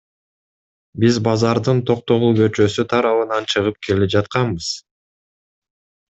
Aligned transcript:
Биз 1.01 1.17
базардын 1.25 1.81
Токтогул 1.89 2.33
көчөсү 2.39 2.85
тарабынан 2.93 3.45
чыгып 3.53 3.77
келе 3.89 4.07
жатканбыз. 4.15 4.71